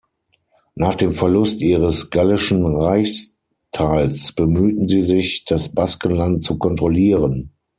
[0.73, 7.51] Nach dem Verlust ihres gallischen Reichsteils bemühten sie sich, das Baskenland zu kontrollieren.